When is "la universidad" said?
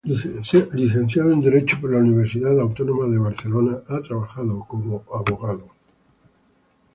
1.91-2.59